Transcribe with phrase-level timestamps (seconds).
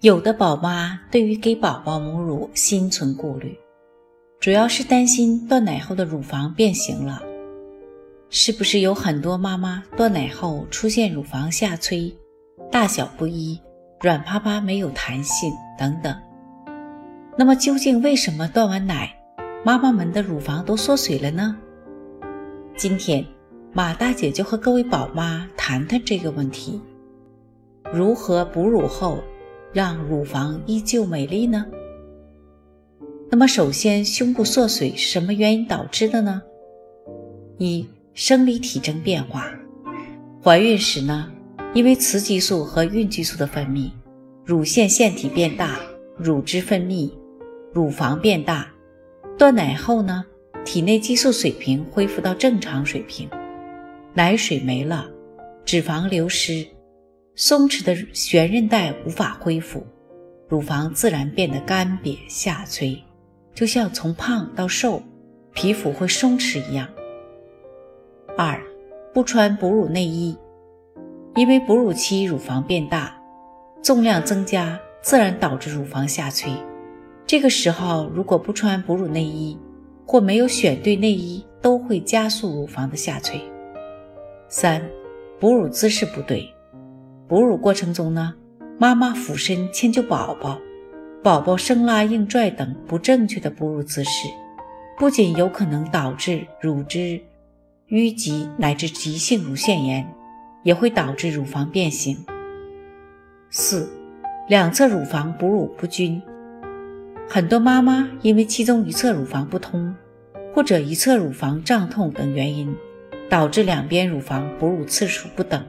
[0.00, 3.58] 有的宝妈对于给宝宝母乳心存顾虑，
[4.38, 7.20] 主要是担心断奶后的乳房变形了。
[8.30, 12.16] 是不是有很多妈妈断奶后出现乳房下垂、
[12.70, 13.60] 大小不一、
[14.00, 16.16] 软趴趴没有弹性等等？
[17.36, 19.12] 那么究竟为什么断完奶，
[19.64, 21.56] 妈妈们的乳房都缩水了呢？
[22.76, 23.26] 今天
[23.72, 26.80] 马大姐就和各位宝妈谈谈这个问题：
[27.92, 29.18] 如何哺乳后？
[29.72, 31.66] 让乳房依旧美丽呢？
[33.30, 36.42] 那么，首先，胸部缩水是什么原因导致的呢？
[37.58, 39.52] 一、生理体征变化。
[40.42, 41.30] 怀孕时呢，
[41.74, 43.90] 因为雌激素和孕激素的分泌，
[44.44, 45.78] 乳腺腺体变大，
[46.16, 47.10] 乳汁分泌，
[47.72, 48.66] 乳房变大。
[49.36, 50.24] 断奶后呢，
[50.64, 53.28] 体内激素水平恢复到正常水平，
[54.14, 55.06] 奶水没了，
[55.66, 56.66] 脂肪流失。
[57.40, 59.86] 松弛的悬韧带无法恢复，
[60.48, 63.00] 乳房自然变得干瘪下垂，
[63.54, 65.00] 就像从胖到瘦，
[65.54, 66.88] 皮肤会松弛一样。
[68.36, 68.60] 二，
[69.14, 70.36] 不穿哺乳内衣，
[71.36, 73.16] 因为哺乳期乳房变大，
[73.84, 76.50] 重量增加，自然导致乳房下垂。
[77.24, 79.56] 这个时候如果不穿哺乳内衣，
[80.04, 83.40] 或没有选对内衣，都会加速乳房的下垂。
[84.48, 84.84] 三，
[85.38, 86.52] 哺乳姿势不对。
[87.28, 88.34] 哺乳过程中呢，
[88.78, 90.58] 妈妈俯身迁就宝宝，
[91.22, 94.28] 宝宝生拉硬拽等不正确的哺乳姿势，
[94.96, 97.20] 不仅有可能导致乳汁
[97.90, 100.10] 淤积乃至急性乳腺炎，
[100.62, 102.16] 也会导致乳房变形。
[103.50, 103.86] 四，
[104.48, 106.22] 两侧乳房哺乳不均，
[107.28, 109.94] 很多妈妈因为其中一侧乳房不通，
[110.54, 112.74] 或者一侧乳房胀痛等原因，
[113.28, 115.62] 导致两边乳房哺乳次数不等。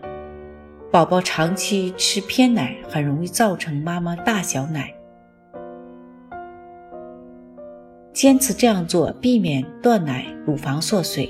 [0.92, 4.92] 宝宝长期吃偏奶，很容易造成妈妈大小奶。
[8.12, 11.30] 坚持这样做，避免断奶、乳房缩水。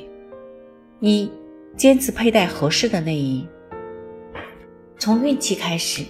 [1.02, 1.30] 一、
[1.76, 3.46] 坚持佩戴合适的内衣。
[4.98, 6.06] 从孕期开始，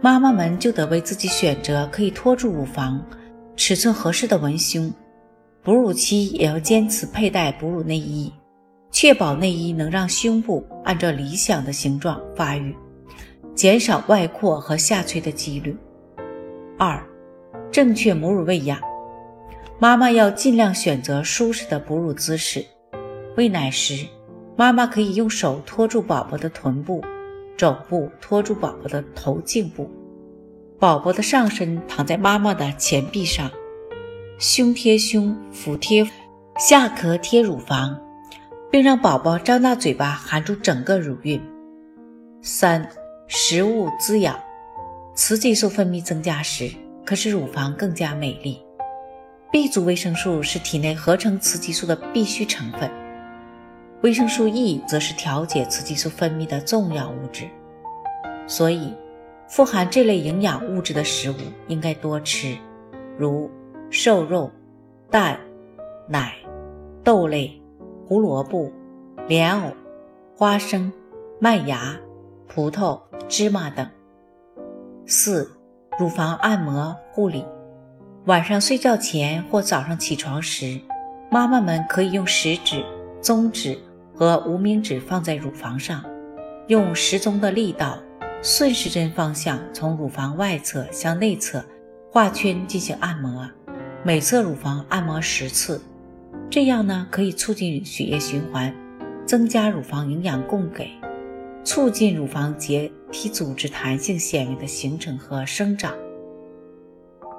[0.00, 3.00] 妈妈们就得为自己选择可以托住乳房、
[3.54, 4.92] 尺寸合适的文胸。
[5.62, 8.32] 哺乳期也要坚持佩戴哺乳内衣，
[8.90, 12.74] 确保内衣能让胸部按照理想的形状发育。
[13.58, 15.76] 减少外扩和下垂的几率。
[16.78, 17.04] 二、
[17.72, 18.80] 正确母乳喂养，
[19.80, 22.64] 妈妈要尽量选择舒适的哺乳姿势。
[23.36, 24.06] 喂奶时，
[24.56, 27.02] 妈妈可以用手托住宝宝的臀部，
[27.56, 29.90] 肘部托住宝宝的头颈部，
[30.78, 33.50] 宝宝的上身躺在妈妈的前臂上，
[34.38, 36.08] 胸贴胸，腹贴，
[36.60, 37.98] 下颌贴乳房，
[38.70, 41.42] 并让宝宝张大嘴巴含住整个乳晕。
[42.40, 42.88] 三。
[43.30, 44.34] 食物滋养，
[45.14, 46.72] 雌激素分泌增加时，
[47.04, 48.64] 可使乳房更加美丽。
[49.52, 52.90] B 族维生素是体内合成雌激素的必需成分，
[54.00, 57.46] 维生素 E 则是调节雌激素分泌的重要物质。
[58.46, 58.94] 所以，
[59.46, 61.34] 富含这类营养物质的食物
[61.66, 62.56] 应该多吃，
[63.18, 63.50] 如
[63.90, 64.50] 瘦肉、
[65.10, 65.38] 蛋、
[66.08, 66.32] 奶、
[67.04, 67.60] 豆类、
[68.06, 68.72] 胡萝卜、
[69.26, 69.70] 莲藕、
[70.34, 70.90] 花生、
[71.38, 71.94] 麦芽。
[72.48, 73.86] 葡萄、芝麻等。
[75.06, 75.50] 四、
[75.98, 77.44] 乳房按摩护理。
[78.24, 80.80] 晚上睡觉前或早上起床时，
[81.30, 82.84] 妈妈们可以用食指、
[83.22, 83.78] 中指
[84.14, 86.04] 和无名指放在乳房上，
[86.66, 87.98] 用时钟的力道，
[88.42, 91.64] 顺时针方向从乳房外侧向内侧
[92.10, 93.48] 画圈进行按摩，
[94.02, 95.80] 每侧乳房按摩十次。
[96.50, 98.74] 这样呢，可以促进血液循环，
[99.26, 100.90] 增加乳房营养供给。
[101.68, 105.92] 促进乳房结缔组织弹性纤维的形成和生长。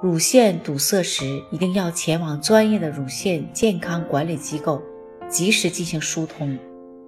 [0.00, 4.80] 乳腺堵塞时，一定要前往专业的乳腺健康管理机构，
[5.28, 6.56] 及时进行疏通，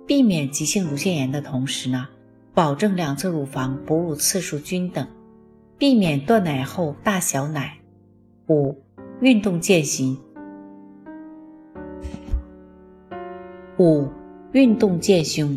[0.04, 2.08] 避免急性乳腺炎的同时呢，
[2.54, 5.06] 保证两侧乳房哺乳次数均等，
[5.78, 7.78] 避免断奶后大小奶。
[8.48, 8.76] 五、
[9.20, 10.18] 运动健心。
[13.78, 14.08] 五、
[14.50, 15.56] 运动健胸。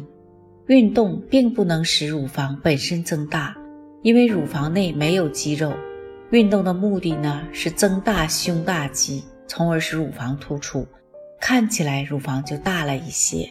[0.68, 3.56] 运动并不能使乳房本身增大，
[4.02, 5.72] 因为乳房内没有肌肉。
[6.32, 10.88] 运动的目的呢是增大胸大肌，从而使乳房突出，
[11.40, 13.48] 看起来乳房就大了一些。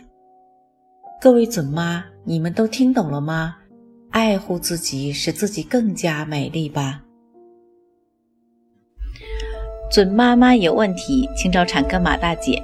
[1.21, 3.57] 各位准妈，你们都听懂了吗？
[4.11, 7.01] 爱护自己，使自己更加美丽吧。
[9.91, 12.61] 准妈妈有问题，请找产科马大姐。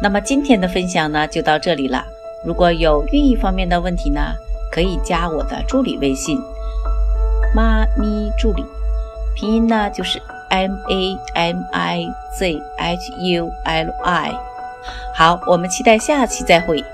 [0.00, 2.06] 那么今天的分享呢，就到这里了。
[2.44, 4.34] 如果有寓意方面的问题呢，
[4.70, 6.38] 可以加我的助理微信
[7.54, 8.64] “妈咪助理”，
[9.34, 10.20] 拼音呢就是
[10.50, 12.06] M A M I
[12.38, 14.32] Z H U L I。
[15.14, 16.84] 好，我们期待下期再会。